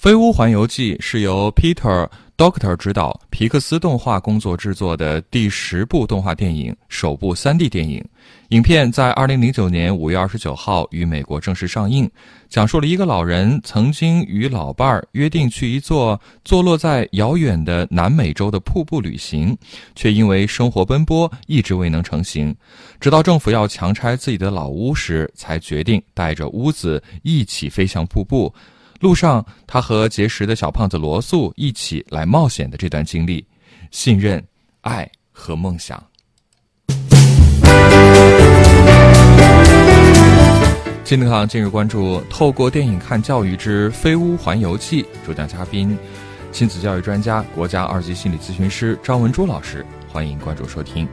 [0.00, 8.02] 飞屋环游记》是由 Peter Doctor 执导，皮克斯动画工作制作的第十部动画电影，首部 3D 电影。
[8.48, 12.10] 影片在2009年5月29号于美国正式上映，
[12.48, 19.54] 讲述了一个老人曾经与老伴儿约定去一座坐落在遥远的南美洲的瀑布旅行，
[19.94, 22.56] 却因为生活奔波一直未能成行。
[23.00, 28.50] 直到政府要强拆自己的老屋时，才决定带着屋子一起飞向瀑布。
[29.00, 33.42] 路上，他和结识的小胖子罗素一起来冒险的这段经历，
[33.90, 34.44] 信任、
[34.82, 36.02] 爱和梦想。
[41.02, 45.96] 金德康今日关注：透过电影看教育之《飞屋环游记》，主讲嘉宾：
[46.52, 49.84] 亲子教育专家、国家二级心理咨询师张文珠老师。
[50.12, 51.08] 欢迎关注收听。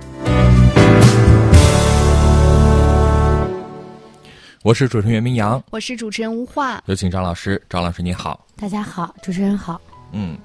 [4.67, 7.61] 我是主持人袁明阳，我是主持人吴化，有请张老师。
[7.69, 9.79] 张老师你好，大家好，主持人好。
[10.11, 10.37] 嗯，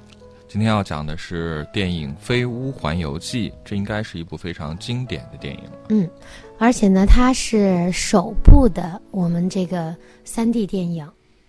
[0.47, 5.63] 今天要讲的是电影《飞屋环游记》，这应该是一部非常经典的电影。
[5.89, 6.09] 嗯，
[6.57, 11.05] 而且呢，它是首部的我们这个三 D 电影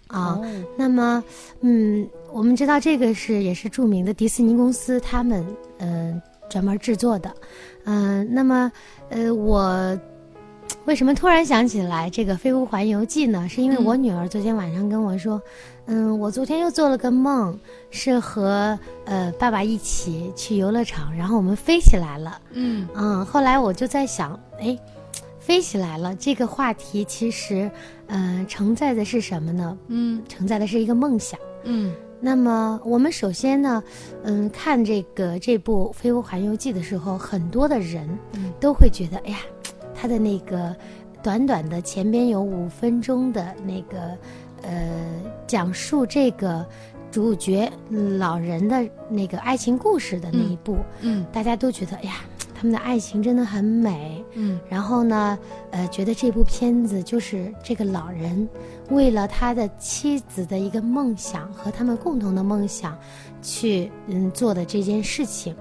[0.08, 0.42] 啊。
[0.76, 1.24] 那么，
[1.62, 5.46] 嗯，我们知道这个是也是著名的迪士尼公司他们
[5.78, 7.32] 嗯专门制作的。
[7.86, 8.72] 嗯，那么
[9.12, 9.96] 呃我。
[10.86, 13.48] 为什么突然想起来这个《飞屋环游记》呢？
[13.48, 15.42] 是因为我女儿昨天晚上跟我说，
[15.86, 17.58] 嗯，我昨天又做了个梦，
[17.90, 22.42] 是和呃爸爸一起去游乐场，然后我们飞起来了。
[22.52, 24.78] 嗯嗯，后来我就在想，哎，
[25.40, 27.72] 飞起来了这个话题其实，
[28.08, 29.78] 嗯，承载的是什么呢？
[29.88, 31.40] 嗯，承载的是一个梦想。
[31.64, 33.82] 嗯，那么我们首先呢，
[34.24, 38.06] 嗯，看这个这部《飞屋环游记》的时候，很多的人
[38.60, 39.38] 都会觉得，哎呀。
[40.04, 40.76] 他的那个
[41.24, 44.18] 短短的前边有五分钟的那个
[44.62, 44.92] 呃
[45.48, 46.66] 讲述这个
[47.10, 47.72] 主角
[48.20, 52.16] 老人的那个爱情故事的那一部，嗯，大家都觉得哎呀，
[52.54, 55.40] 他们的爱情真的很美，嗯，然后呢，
[55.72, 58.46] 呃，觉得这部片子就是这个老人
[58.90, 63.00] 为了他的妻子的一个梦想和他们共同的梦想
[63.42, 65.56] 去嗯做的这件事情。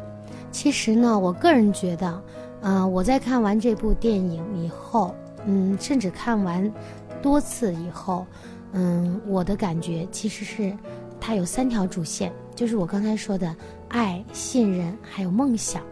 [0.51, 2.21] 其实呢，我个人觉得。
[2.63, 5.15] 嗯，我在看完这部电影以后，
[5.47, 6.73] 嗯，甚至看完
[7.21, 8.25] 多次以后，
[8.73, 10.73] 嗯，我的感觉其实是
[11.21, 13.55] 它有三条主线，就是我刚才说的
[13.89, 15.83] 爱、信任还有梦想。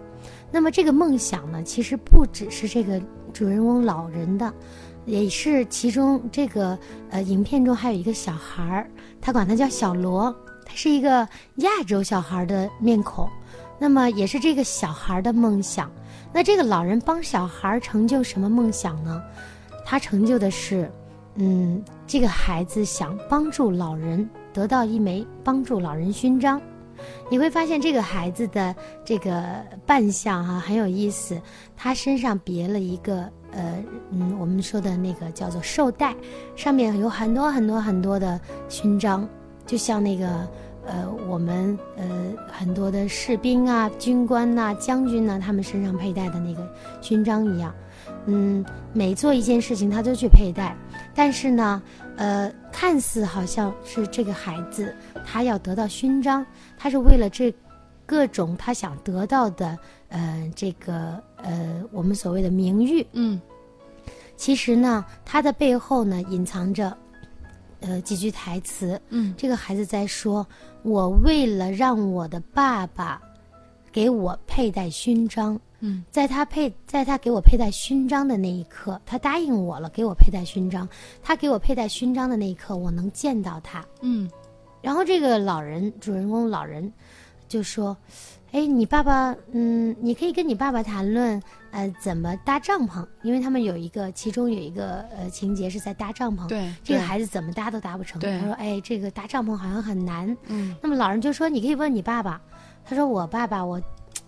[0.53, 3.01] 那么这个梦想呢，其实不只是这个
[3.33, 4.53] 主人公老人的，
[5.07, 6.79] 也是其中这个
[7.11, 10.33] 呃影片中还有一个小孩儿，他管他叫小罗，
[10.65, 13.29] 他是一个亚洲小孩的面孔，
[13.79, 15.91] 那么也是这个小孩的梦想。
[16.33, 19.23] 那这个老人帮小孩成就什么梦想呢？
[19.85, 20.91] 他成就的是，
[21.35, 26.61] 嗯，这个孩子想帮助老人得到一枚帮助老人勋章。
[27.31, 28.75] 你会发现这个孩子的
[29.05, 29.43] 这个
[29.85, 31.41] 扮相哈很有意思，
[31.77, 36.15] 他身上别了一个呃嗯我们说的那个叫做绶带，
[36.55, 39.29] 上面有很多很多很多的勋章，
[39.67, 40.49] 就像那个。
[40.87, 46.67] 呃，我们呃很多的士兵啊、军官呐、将军呐，他们身上佩戴的那个
[47.01, 47.75] 勋章一样，
[48.27, 50.75] 嗯，每做一件事情他都去佩戴，
[51.15, 51.83] 但是呢，
[52.17, 56.45] 呃，看似好像是这个孩子他要得到勋章，
[56.79, 57.55] 他是为了这
[58.07, 63.41] 各种他想得到的，呃，这个呃我们所谓的名誉，嗯，
[64.37, 66.97] 其实呢，他的背后呢隐藏着。
[67.83, 69.01] 呃，几句台词。
[69.09, 70.47] 嗯，这个孩子在说
[70.83, 73.21] ：“我为了让我的爸爸
[73.93, 80.89] 给我佩戴勋章，嗯，在他佩在他给我佩戴勋章的那一刻，他答应我了，给我佩戴勋章。
[81.23, 83.85] 他给我佩戴勋章的那一刻，我能见到他。
[84.01, 84.31] 嗯，
[84.81, 86.93] 然后这个老人主人公老人
[87.49, 87.97] 就说。”
[88.53, 91.41] 哎，你爸爸，嗯，你可以跟你爸爸谈论，
[91.73, 96.47] 呃，怎么搭帐篷，因为他们有一个，其中有一个呃情节是在搭帐篷。
[96.49, 98.21] 对，这个孩子怎么搭都搭不成。
[98.21, 102.41] 他说：“哎，这个搭帐篷好像很难。”嗯，那么老人就说：“你可以问你爸爸。”
[102.85, 103.81] 他说：“我爸爸，我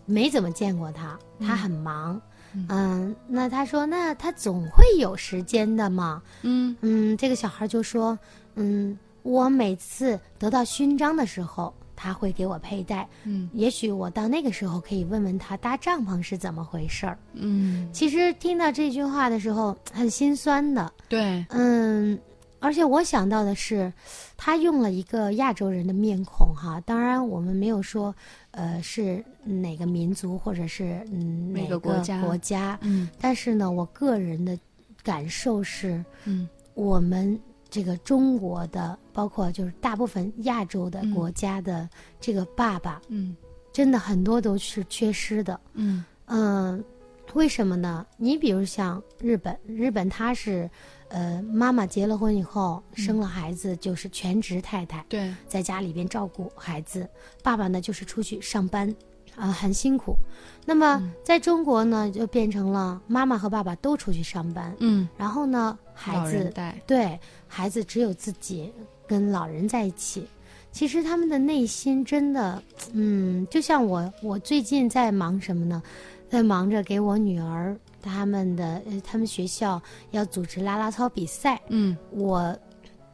[0.06, 2.20] 没怎么见过他，他很忙。”
[2.68, 8.18] 嗯，那他说：“那他总会有时间的嘛。”嗯嗯，这个小孩就说
[8.54, 22.18] ：“嗯，我每次得到勋章的时候。”他会给我佩戴，嗯，也许我到那个时候可以问问他搭帐篷是怎么回事儿，嗯，其实听到这句话的时候很心酸的，对，嗯，
[22.58, 23.92] 而且我想到的是，
[24.36, 28.12] 他用了一个亚洲人的面孔哈，当然我们没有说，
[28.50, 32.20] 呃，是哪个民族或者是嗯哪个个国家。
[32.20, 33.08] 国家，嗯。
[33.20, 34.58] 但是呢，我个人的
[35.04, 36.48] 感受是，嗯。
[36.74, 37.38] 我们
[37.72, 41.88] 这个中国的，包括就是大部分亚洲的嗯国家的
[42.20, 43.34] 这个爸爸，嗯。
[43.72, 45.58] 真的很多都是缺失的。
[45.72, 46.84] 嗯嗯，
[47.32, 48.04] 为什么呢？
[48.18, 50.70] 你比如像日本，日本他是，
[51.08, 57.08] 呃，妈妈结了婚以后生了孩子就是全职太太，对，在家里边照顾孩子，
[57.42, 58.94] 爸爸呢就是出去上班，
[59.36, 60.18] 啊、很辛苦。
[60.66, 61.10] 那么嗯。
[61.24, 68.72] 在中国呢，就变成了妈妈和爸爸都出去上班，嗯，然后呢，孩子带，对孩子只有自己
[69.06, 70.26] 跟老人在一起。
[70.72, 72.62] 其实他们的内心真的，
[72.92, 75.82] 嗯，就像我，我最近在忙什么呢？
[76.30, 79.80] 在忙着给我女儿他们的呃，他们学校
[80.12, 82.56] 要组织啦啦操比赛，嗯我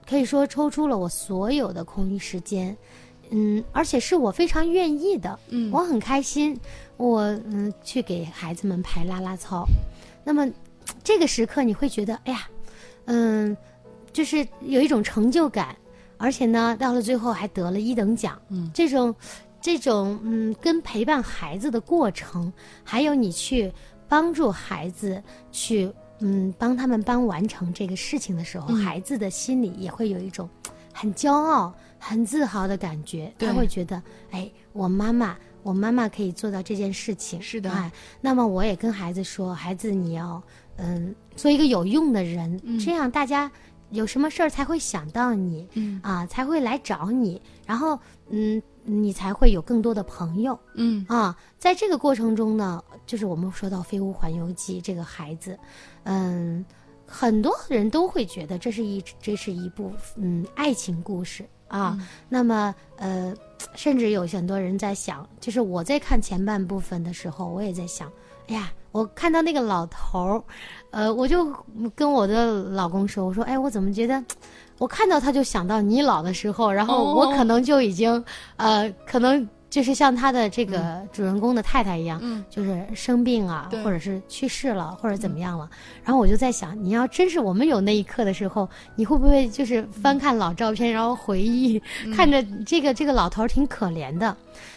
[0.08, 2.76] 可以说抽出了我所有的空余时间，
[3.31, 6.56] 嗯，而且是我非常愿意的，嗯我很开心，
[6.96, 9.67] 我嗯去给孩子们排啦啦操。
[10.23, 10.49] 那么
[11.02, 12.49] 这个时刻你会觉得，哎呀，
[13.10, 13.56] 嗯，
[14.12, 15.75] 就是有一种成就感，
[16.16, 19.14] 而且呢，到了最后还得了一等奖，嗯，这种
[19.60, 22.52] 这种嗯，跟陪伴孩子的过程，
[22.84, 23.72] 还有你去
[24.08, 25.90] 帮助孩子去
[26.20, 28.76] 嗯帮他们帮完成这个事情的时候，嗯。
[28.76, 30.49] 孩子的心里也会有一种
[30.93, 35.37] 很骄傲、很自豪的感觉，他会觉得，哎，我妈妈。
[35.64, 40.43] 我妈妈可以做到这件事情，是的哎，那么我也跟孩子说，孩子你要
[40.79, 43.51] 嗯做一个有用的人，嗯这样大家
[43.91, 47.99] 有什么事儿才会想到你，嗯啊，才会来找你，然后
[48.31, 51.37] 嗯，你才会有更多的朋友嗯啊。
[51.59, 55.59] 在这个过程中呢，就是我们说到《飞屋环游记》这个孩子，
[56.05, 56.65] 嗯，
[57.07, 61.97] 很多人都会觉得这是一这是一部嗯爱情故事啊。
[61.99, 63.35] 嗯那么呃，
[63.75, 68.13] 甚至有很多人在想，就是我在看前半部分的时候，我也在想，
[68.49, 70.43] 哎呀，我看到那个老头儿，
[70.91, 71.55] 呃，我就
[71.95, 74.23] 跟我的老公说，我说，哎，我怎么觉得，
[74.79, 77.35] 我看到他就想到你老的时候，然后我哦。
[77.37, 78.23] 可能就已经，
[78.56, 82.43] 呃，可能就是像他的这个主人公的太太一样，嗯。
[82.49, 85.69] 就是生病啊，或者是去世了，或者怎么样了。
[86.03, 88.67] 然后我就在想，你要真是我们有那一刻的时候，
[88.97, 92.12] 你会不会就是翻看老照片，然后回忆，嗯。
[92.15, 94.35] 看着这个这个老头儿挺可怜的。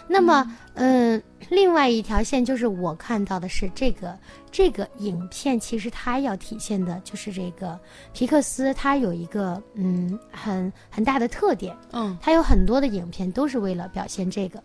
[0.07, 1.21] 那么，嗯、
[1.51, 4.18] 另外一条线就是我看到的是这个
[4.50, 7.77] 这个影片，其实它要体现的就是这个
[8.13, 14.63] 皮克斯，它有一个嗯很很大的特点，嗯它有很多的影片都是为了表现这个。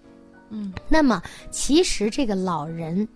[0.51, 3.07] 嗯那么其实这个老人，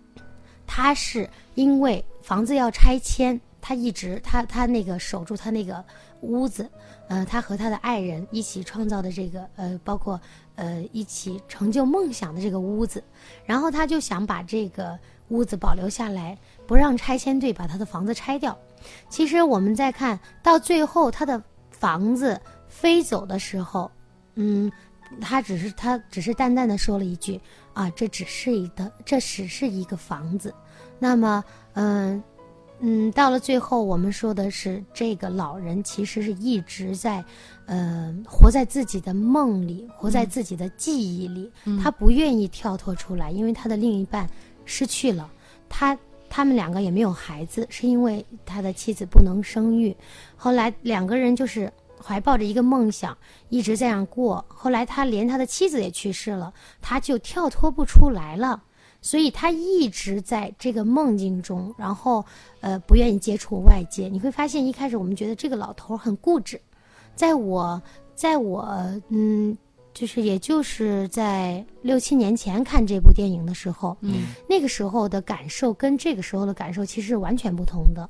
[0.66, 5.84] 他是因为房子要拆迁，他一直他他那个守住他那个
[6.22, 6.68] 屋子，
[7.10, 10.18] 呃，他和他的爱人一起创造的这个呃，包括
[10.54, 13.02] 呃一起成就梦想的这个屋子，
[13.44, 14.96] 然后他就想把这个
[15.30, 18.56] 屋子保留下来，不让拆迁队把他的房子拆掉。
[19.08, 21.42] 其实我们再看到最后，他的
[21.72, 23.90] 房子飞走的时候，
[24.36, 24.70] 嗯，
[25.20, 27.40] 他只是他只是淡淡的说了一句
[27.74, 30.54] 啊，这只是一个这只是一个房子。
[31.02, 31.42] 那么，
[31.72, 32.22] 嗯、
[32.82, 37.22] 嗯，到了最后，我们说的是这个老人其实是一直在，
[37.66, 44.26] 呃，活在自己的梦里，活在自己的记忆里，他不愿意跳脱出来，因为他的另一半
[44.64, 45.30] 失去了，
[45.68, 45.96] 他
[46.30, 49.94] 他们两个也没有孩子，是因为他的妻子不能生育，
[50.34, 51.70] 后来两个人就是
[52.02, 53.14] 怀抱着一个梦想，
[53.50, 54.42] 一直这样过。
[54.48, 56.50] 后来他连他的妻子也去世了，
[56.80, 58.62] 他就跳脱不出来了，
[59.02, 62.24] 所以他一直在这个梦境中，然后
[62.60, 64.08] 呃不愿意接触外界。
[64.08, 66.60] 你会发现，一开始我们觉得这个老头很固执，
[67.14, 67.80] 在我
[68.14, 68.68] 在我
[69.08, 69.56] 嗯。
[69.92, 78.08] 就是，也就是在六七年前看这部电影的时候，嗯那个时候的感受跟这个时候的感受其实是完全不同的。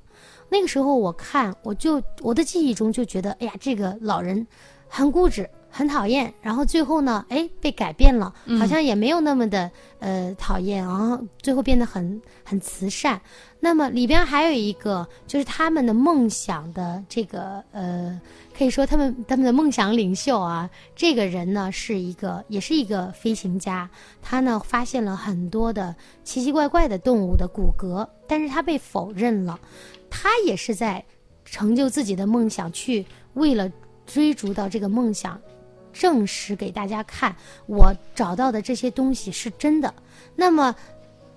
[0.50, 4.47] 那个时候我看，我就我的记忆中就觉得，哎呀，这个老人
[4.88, 6.33] 很固执，很讨厌。
[6.43, 13.21] 然后最后呢，哎，被改变了，好像也没有那么的呃讨厌，然后最后变得很很慈善。
[13.62, 18.19] 那么里边还有一个就是他们的梦想的这个呃，
[18.57, 23.89] 可以说他们他们的梦想领袖啊，这个人呢是一个也是一个飞行家，
[24.23, 29.61] 他呢发现了很多的奇奇怪怪的动物的骨骼，但是他被否认了。
[30.09, 31.05] 他也是在
[31.45, 33.71] 成就自己的梦想，去为了
[34.07, 35.39] 追逐到这个梦想，
[35.92, 37.35] 证实给大家看，
[37.66, 39.92] 我找到的这些东西是真的。
[40.35, 40.75] 那么，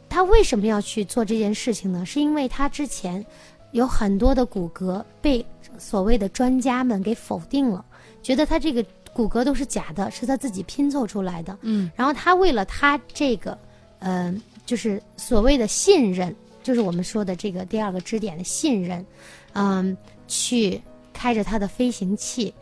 [0.10, 2.06] 他为什么要去做这件事情呢？
[2.06, 3.26] 是因为他之前
[3.72, 5.46] 有很多的骨骼被
[5.78, 7.84] 所谓的专家们给否定了，
[8.22, 11.58] 觉得他这个骨骼都是假的，是他自己拼凑出来的。
[11.62, 13.58] 嗯，然后他为了他这个，
[14.00, 14.34] 呃，
[14.66, 19.06] 就是所谓的信任，就是我们说的这个第二个支点的信任，
[19.54, 20.80] 嗯，去
[21.12, 22.54] 开着他的飞行器，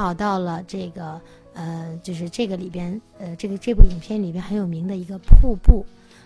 [0.00, 1.20] 跑到了这个
[1.52, 5.84] 呃，就是这个里边，呃，这个这部影片里边很有名的一个瀑布。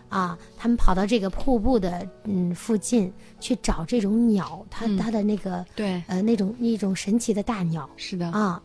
[0.08, 8.62] 啊，他们跑到这个瀑布的嗯附近去找这种鸟，它嗯它的那个对，呃那种一种神奇的大鸟是的，啊。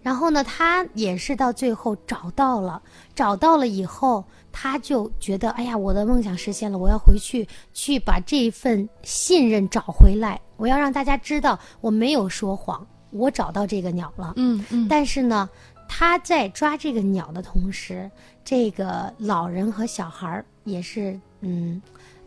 [0.00, 2.80] 然后呢，他也是到最后找到了，
[3.16, 14.32] 找到了以后，他就觉得，哎呀，我的梦想实现了，我要回去去把这份信任找回来，我要让大家知道我没有说谎，我找到这个鸟了。
[14.36, 15.48] 嗯嗯，但是呢，
[15.88, 18.10] 他在抓这个鸟的同时，
[18.44, 21.80] 这个老人和小孩儿也是，嗯，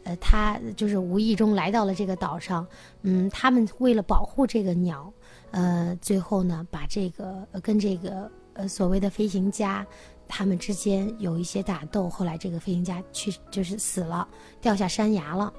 [0.03, 2.65] 呃，他就是无意中来到了这个岛上，
[3.01, 5.11] 嗯，他们为了保护这个鸟，
[5.51, 9.85] 呃，最后呢，把这个、呃、跟这个呃所谓的飞行家。
[10.33, 14.25] 他们之间有一些打斗，后来这个飞行家去就是死了，
[14.61, 15.51] 掉下山崖了。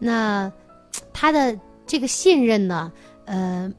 [0.00, 0.52] 那
[1.12, 1.56] 他的
[1.86, 2.92] 这个信任呢，
[3.26, 3.72] 呃，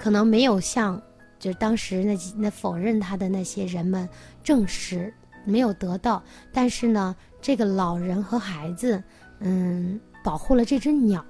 [0.00, 0.98] 可能没有像
[1.38, 4.08] 就是当时那那否认他的那些人们
[4.42, 5.12] 证实
[5.44, 6.22] 没有得到，
[6.54, 9.02] 但是呢，这个老人和孩子，
[9.40, 11.22] 嗯，保护了这只鸟，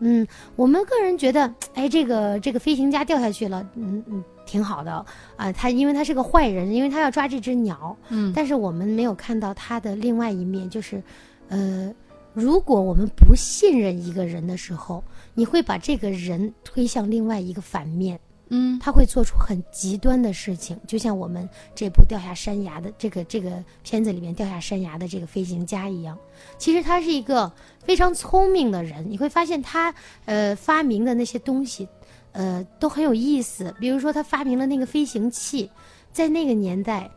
[0.00, 0.26] 嗯，
[0.56, 5.04] 我们个人觉得，哎，这个这个飞行家掉下去了，嗯嗯，挺好的。
[5.36, 11.02] 啊、他因为他是个坏人，因为他要抓这只鸟，嗯，但是我们没有看到他的另外一面，就是，
[11.48, 11.92] 呃，
[12.32, 15.02] 如果我们不信任一个人的时候，
[15.34, 18.18] 你会把这个人推向另外一个反面。
[18.52, 26.18] 嗯他会做出很极端的事情，就像我们这部掉下山崖的这个这个片子里面掉下山崖的这个飞行家一样。
[26.58, 27.52] 其实他是一个
[27.84, 29.94] 非常聪明的人，你会发现他
[30.24, 31.88] 呃发明的那些东西，
[32.32, 33.72] 呃都很有意思。
[33.78, 35.70] 比如说他发明了那个飞行器，
[36.12, 37.08] 在那个年代。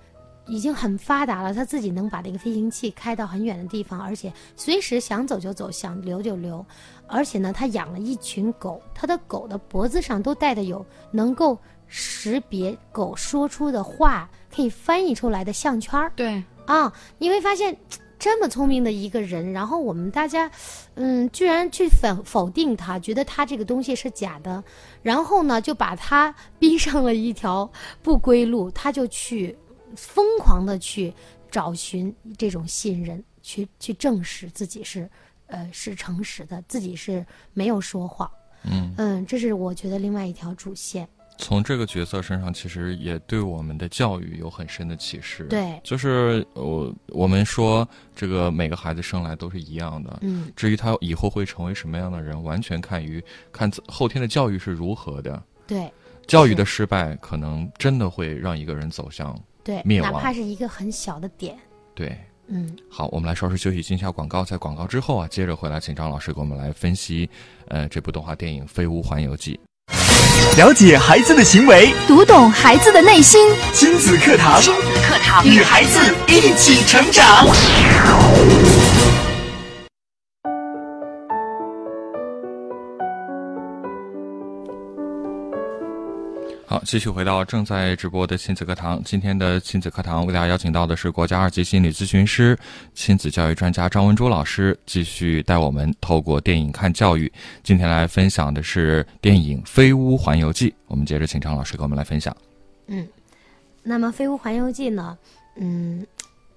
[0.45, 6.65] 已经很发达了，他自己能把那个飞行器开到很远的地方，而且随时想走就走，想留就留。
[7.07, 11.57] 而且呢，他养了一群狗，他的狗的脖子上都带的有能够
[11.87, 16.91] 识别狗说出的话，可以翻译出来的项圈儿对，啊。
[17.17, 17.77] 你会发现，
[18.17, 20.49] 这么聪明的一个人，然后我们大家，
[20.95, 24.63] 嗯，居然去否否定他，觉得他这个东西是假的，
[25.01, 27.69] 然后呢，就把他 逼上了一条
[28.01, 29.55] 不归路，他就去
[29.95, 31.13] 疯狂的去
[31.51, 35.09] 找寻这种信任，去去证实自己是，
[35.47, 38.29] 呃，是诚实的，自己是没有说谎。
[38.63, 41.07] 嗯，嗯，这是我觉得另外一条主线。
[41.39, 45.45] 从这个角色身上，其实也对我们的教育有很深的启示。
[45.45, 53.21] 对就是我我们说这个每个孩子生来都是一样的，嗯，至于他以后会成为什么样的人，完全看于
[53.51, 55.41] 看后天的教育是如何的。
[55.65, 55.91] 对
[56.27, 61.57] 教育的失败，可能真的会让一个人走向对，灭亡哪怕是一个很小的点，
[61.95, 62.17] 对。
[62.47, 64.43] 嗯，好，我们来稍事休息，进一下广告。
[64.43, 67.29] 在广告之后啊，接着回来，请张老师给我们来分析，
[67.69, 69.57] 呃，这部动画电影《飞屋环游记》。
[70.57, 73.49] 了解孩子的行为，读懂孩子的内心。
[73.71, 77.47] 亲子课堂，亲子课堂与孩子一起成长。
[86.85, 89.01] 继续回到正在直播的亲子课堂。
[89.03, 92.57] 今天的亲子课堂为大家邀请到的是国家二级心理咨询师、
[92.93, 97.31] 亲子教育专家张文珠老师，继续带我们透过电影看教育。
[97.63, 102.35] 今天来分享的是电影《飞屋环游记》，我们接着请张老师给我们来分享。
[102.87, 103.07] 嗯
[103.81, 105.17] 那么《飞屋环游记》呢，
[105.55, 106.05] 嗯，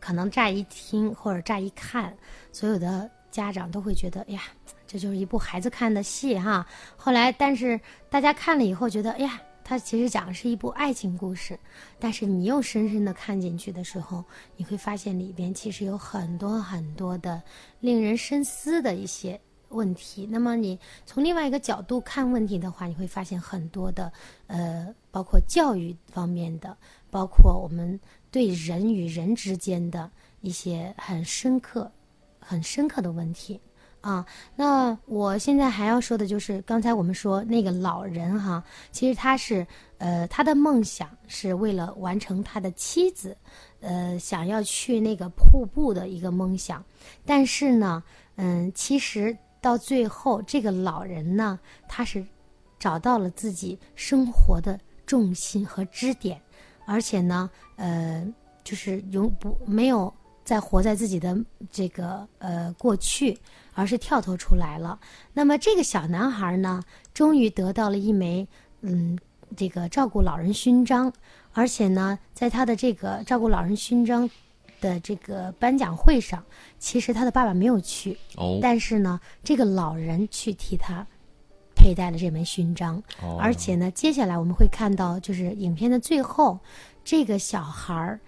[0.00, 2.12] 可能乍一听或者乍一看，
[2.52, 4.42] 所有的家长都会觉得，哎呀，
[4.87, 6.66] 这就是一部孩子看的戏哈。
[6.97, 7.80] 后来，但是
[8.11, 11.58] 大家看了以后觉得，哎呀，它其实讲的是一部爱情故事。
[11.99, 14.25] 但是你又深深的看进去的时候，
[14.56, 17.42] 你会发现里边其实有很多很多的
[17.80, 20.25] 令人深思的一些问题。
[20.30, 24.12] 那么你从另外一个角度看问题的话，你会发现很多的
[24.46, 26.76] 呃，包括教育方面的，
[27.11, 27.99] 包括我们
[28.30, 30.08] 对人与人之间的
[30.42, 31.90] 一些很深刻、
[32.38, 33.61] 很深刻的问题
[34.06, 34.26] 啊。
[34.54, 39.66] 那我现在还要说的就是，刚才我们说那个老人哈，其实他是
[39.98, 43.36] 呃，他的梦想是为了完成他的妻子
[43.80, 46.84] 呃想要去那个瀑布的一个梦想，
[47.25, 48.02] 但是呢，
[48.36, 51.58] 嗯，其实到最后，这个老人呢，
[51.88, 52.25] 他是
[52.78, 56.40] 找到了自己生活的重心和支点，
[56.86, 58.25] 而且呢，呃，
[58.62, 60.12] 就是永不没有
[60.47, 61.37] 再活在自己的
[61.73, 63.37] 这个呃过去，
[63.75, 64.99] 而是跳脱出来了。
[65.35, 68.47] 那么这个小男孩呢，终于得到了一枚
[68.81, 69.19] 嗯
[69.57, 71.12] 这个照顾老人勋章，
[71.53, 74.31] 而且呢，在他的这个照顾老人勋章
[74.81, 76.45] 的这个颁奖会上，
[76.79, 81.05] 其实他的爸爸没有去，哦，但是呢，这个老人去替他
[81.75, 83.37] 佩戴了这枚勋章，哦。
[83.41, 86.61] 而且呢，接下来我们会看到，就是影片的最后，
[87.05, 88.21] 这个小孩儿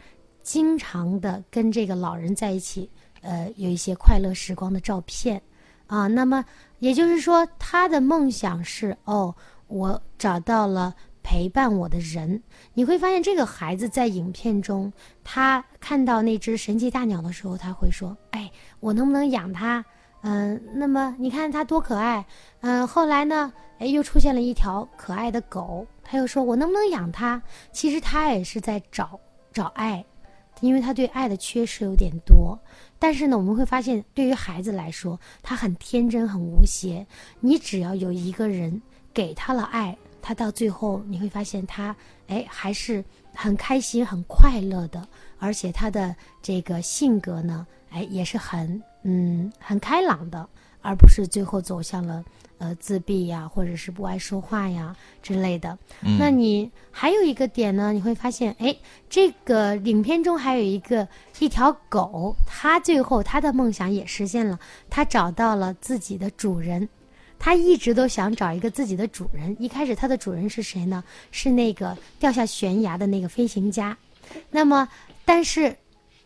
[0.49, 2.91] 经常的跟这个老人在一起，
[3.21, 5.39] 呃，有一些快乐时光的照片
[5.87, 6.07] 啊。
[6.07, 6.43] 那么
[6.79, 9.35] 也就是说，他的梦想是哦，
[9.67, 12.43] 我找到了陪伴我的人。
[12.73, 14.91] 你会发现，这个孩子在影片中，
[15.23, 18.51] 他看到那只神奇大鸟的时候，他会说：“哎，
[18.81, 19.85] 我能不能养它？”
[20.25, 22.25] 嗯、那么你看它多可爱。
[22.63, 29.21] 嗯、后来呢，哎，又出现了一条可爱的狗，他又说：“我能不能养它？”其实他也是在找
[29.53, 30.03] 找爱，
[30.61, 32.59] 因为他对爱的缺失有点多。
[32.99, 37.07] 但是呢，我们会发现，对于孩子来说，他很天真、很无邪。
[37.41, 38.83] 你只要有一个人
[39.15, 41.95] 给他了爱，他到最后你会发现他，
[42.27, 45.07] 哎，还是很开心、很快乐的，
[45.39, 50.49] 而且他的这个性格呢，哎，也是很嗯很开朗的，
[50.89, 52.25] 而不是最后走向了
[52.57, 55.77] 呃自闭呀，或者是不爱说话呀之类的。
[56.01, 58.75] 嗯那你还有一个点呢，你会发现，哎，
[59.11, 61.07] 这个影片中还有一个
[61.41, 66.89] 一条狗，它最后它的梦想也实现了，它找到了自己的主人。
[67.39, 69.55] 它一直都想找一个自己的主人。
[69.61, 71.05] 一开始，它的主人是谁呢？
[71.31, 73.97] 是那个掉下悬崖的那个飞行家。
[74.51, 74.89] 那么，
[75.25, 75.77] 但是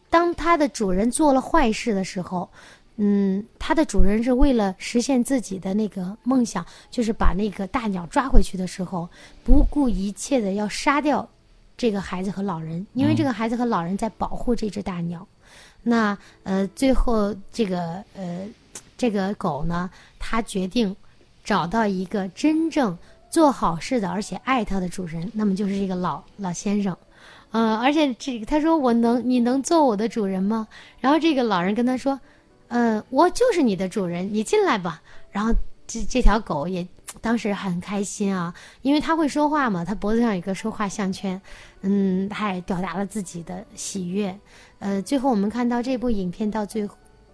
[0.08, 2.48] 当它的主人做了坏事的时候，
[2.96, 9.08] 嗯，它的主人是为了实现自己的那个梦想，就是把那个大鸟抓回去的时候，
[9.42, 11.28] 不顾一切的要杀掉
[11.76, 15.26] 这个孩子和老人，因为这个孩子和老人在保护这只大鸟。
[15.82, 18.46] 那呃，最后这个呃，
[18.96, 20.94] 这个狗呢，它决定
[21.42, 22.96] 找到一个真正
[23.30, 26.96] 做好事的，而且爱它的主人，那么就是这个老老先生。
[27.50, 30.68] 呃，而且这他说我能，你能做我的主人吗？
[31.00, 32.18] 然后这个老人跟他说，
[32.72, 35.02] 呃，我就是你的主人，你进来吧。
[35.30, 35.52] 然后
[35.86, 36.88] 这这条狗也
[37.20, 41.38] 当时很开心啊，因为它会说话嘛，它脖子上有个说话项圈，
[41.82, 44.34] 嗯，它也表达了自己的喜悦。
[44.78, 46.88] 呃，最后我们看到这部影片到最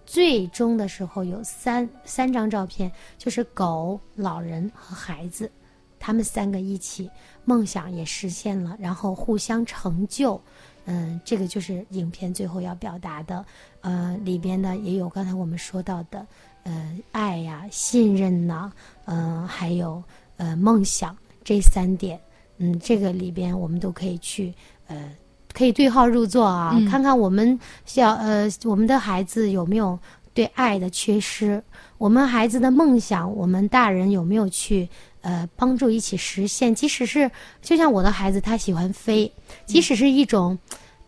[0.05, 5.49] 最终的时候有三三张照片，就是狗、老人和孩子，
[5.97, 7.09] 他们三个一起，
[7.45, 10.41] 梦想也实现了，然后互相成就。
[10.85, 13.45] 嗯，这个就是影片最后要表达的。
[13.81, 16.25] 呃，里边呢也有刚才我们说到的，
[16.63, 18.71] 呃，爱呀、信任呐、
[19.05, 20.03] 嗯、还有
[20.37, 22.19] 呃梦想这三点。
[22.57, 24.53] 嗯，这个里边我们都可以去
[24.87, 25.09] 呃，
[25.53, 29.97] 可以对号入座啊，嗯看看我们小呃我们的孩子有没有
[30.33, 31.63] 对爱的缺失，
[31.97, 34.89] 我们孩子的梦想，我们大人有没有去
[35.21, 36.75] 呃帮助一起实现？
[36.75, 39.31] 即使是就像我的孩子，他喜欢飞，
[39.65, 40.59] 即使是一种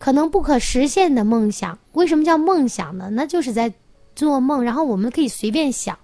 [0.02, 3.08] 可能不可实现的梦想，为什么叫梦想呢？
[3.12, 3.72] 那就是在
[4.16, 5.96] 做梦，然后我们可以随便想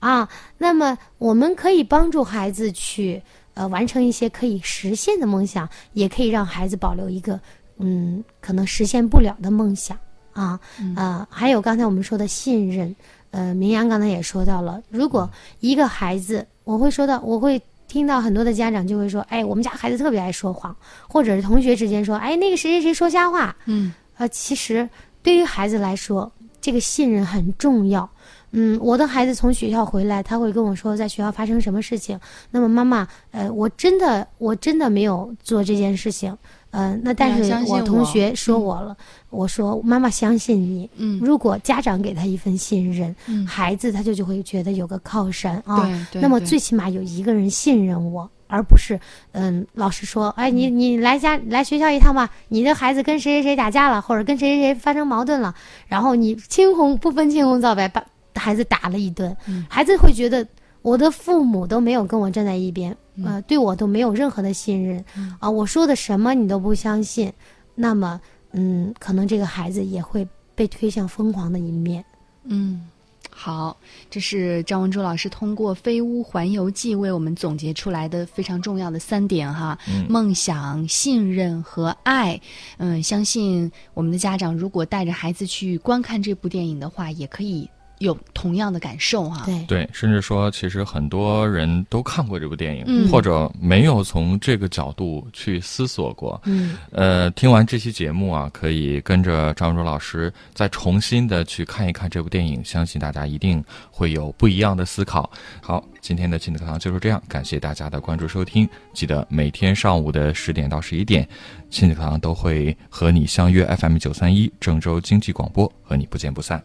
[0.00, 0.28] 啊。
[0.58, 3.22] 那么我们可以帮助孩子去
[3.54, 7.38] 呃完成一些可以实现的梦想，也可以让孩子保留一个
[7.78, 9.96] 嗯可能实现不了的梦想
[10.32, 10.58] 啊。
[10.96, 12.96] 呃，还有刚才我们说的信任，
[13.30, 17.62] 呃，明阳刚才也说到了，如果一个孩子，我会说到，我会
[17.94, 20.74] 听到很多的家长就会说，哎，我们家孩子特别爱说谎，
[21.08, 24.88] 或者是同学之间说，哎，那个谁谁谁说瞎话，嗯，呃，其实
[25.22, 28.10] 对于孩子来说，这个信任很重要。
[28.50, 32.18] 嗯，我的孩子从学校回来，他会跟我说在学校发生什么事情。
[32.50, 36.36] 那么妈妈，呃，我真的我真的没有做这件事情，
[36.74, 38.96] 呃，那但是我同学说我了，
[39.30, 40.90] 我说妈妈相信你。
[40.96, 45.82] 嗯如果家长给他一份信任，嗯孩子他就就会觉得有个靠山啊。
[45.82, 48.98] 对对对那么最起码有一个人信任我，而不是
[49.30, 55.54] 嗯，老师说，哎，你你来家来学校一趟吧，你的孩子跟谁谁谁打架了，或者跟谁谁谁发生矛盾了，
[55.86, 60.44] 然后你青红不分青红皂白把孩子打了一顿，嗯孩子会觉得
[60.84, 65.02] 我的父母都没有跟我站在一边，嗯呃，对我都没有任何的信任，
[65.38, 67.32] 啊，我说的什么你都不相信，
[67.74, 68.20] 那么
[68.52, 72.04] 嗯，可能这个孩子也会被推向疯狂的一面。
[72.44, 72.86] 嗯，
[73.30, 73.74] 好，
[74.10, 82.38] 这是张文珠老师通过《飞屋环游记》为我们总结出来的非常重要的三点哈：嗯梦想、信任和爱。
[82.76, 87.66] 嗯，相信我们的家长如果带着孩子去观看这部电影的话，也可以
[87.98, 96.40] 有同样的感受哈、对对，甚至说，其实很多人都看过这部电影，嗯或者没有从这个角度去思索过。
[96.44, 105.30] 嗯，呃，听完这期节目啊，可以跟着张文卓老师再重新的去看一看这部电影，相信大家一定会有不一样的思考。
[105.62, 111.26] 好，今天的亲子课堂就是这样，感谢大家的关注收听，记得每天上午的十点到十一点，
[111.70, 116.64] 亲子课堂都会和你相约 FM 九三一郑州经济广播，和你不见不散。